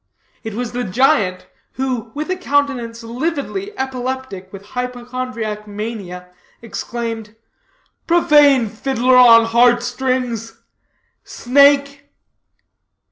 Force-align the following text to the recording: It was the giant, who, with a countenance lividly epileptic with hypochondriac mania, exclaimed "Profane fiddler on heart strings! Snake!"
It 0.43 0.55
was 0.55 0.71
the 0.71 0.83
giant, 0.83 1.45
who, 1.73 2.09
with 2.15 2.31
a 2.31 2.35
countenance 2.35 3.03
lividly 3.03 3.77
epileptic 3.77 4.51
with 4.51 4.65
hypochondriac 4.73 5.67
mania, 5.67 6.29
exclaimed 6.59 7.35
"Profane 8.07 8.67
fiddler 8.67 9.15
on 9.15 9.45
heart 9.45 9.83
strings! 9.83 10.57
Snake!" 11.23 12.09